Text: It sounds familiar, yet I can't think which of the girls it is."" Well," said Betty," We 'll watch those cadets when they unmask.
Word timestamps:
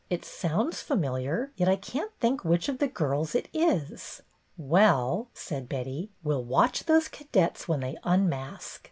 It 0.09 0.25
sounds 0.25 0.81
familiar, 0.81 1.51
yet 1.57 1.69
I 1.69 1.75
can't 1.75 2.11
think 2.19 2.43
which 2.43 2.67
of 2.67 2.79
the 2.79 2.87
girls 2.87 3.35
it 3.35 3.47
is."" 3.53 4.23
Well," 4.57 5.27
said 5.35 5.69
Betty," 5.69 6.09
We 6.23 6.33
'll 6.33 6.43
watch 6.43 6.85
those 6.85 7.07
cadets 7.07 7.67
when 7.67 7.81
they 7.81 7.95
unmask. 8.03 8.79